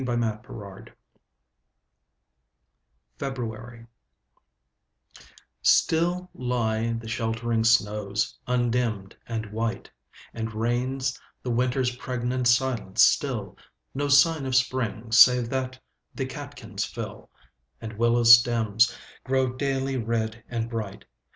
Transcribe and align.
Helen 0.03 0.23
Hunt 0.23 0.41
Jackson 0.43 0.93
February 3.19 3.85
STILL 5.61 6.31
lie 6.33 6.93
the 6.93 7.07
sheltering 7.07 7.63
snows, 7.63 8.39
undimmed 8.47 9.15
and 9.27 9.45
white; 9.51 9.91
And 10.33 10.55
reigns 10.55 11.19
the 11.43 11.51
winter's 11.51 11.95
pregnant 11.97 12.47
silence 12.47 13.03
still; 13.03 13.55
No 13.93 14.07
sign 14.07 14.47
of 14.47 14.55
spring, 14.55 15.11
save 15.11 15.49
that 15.51 15.79
the 16.15 16.25
catkins 16.25 16.83
fill, 16.83 17.29
And 17.79 17.93
willow 17.93 18.23
stems 18.23 18.97
grow 19.23 19.53
daily 19.55 19.97
red 19.97 20.43
and 20.49 20.67
bright. 20.67 21.05